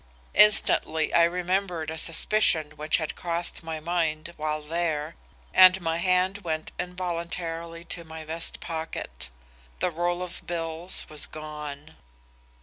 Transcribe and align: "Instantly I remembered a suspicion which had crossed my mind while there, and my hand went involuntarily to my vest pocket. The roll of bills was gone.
"Instantly 0.33 1.13
I 1.13 1.21
remembered 1.25 1.91
a 1.91 1.97
suspicion 1.99 2.71
which 2.71 2.97
had 2.97 3.15
crossed 3.15 3.61
my 3.61 3.79
mind 3.79 4.33
while 4.35 4.63
there, 4.63 5.13
and 5.53 5.79
my 5.79 5.97
hand 5.97 6.39
went 6.39 6.71
involuntarily 6.79 7.85
to 7.85 8.03
my 8.03 8.25
vest 8.25 8.59
pocket. 8.59 9.29
The 9.79 9.91
roll 9.91 10.23
of 10.23 10.41
bills 10.47 11.05
was 11.07 11.27
gone. 11.27 11.97